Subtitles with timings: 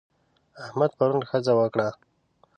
[0.63, 1.87] احمد پرون ښځه وکړه.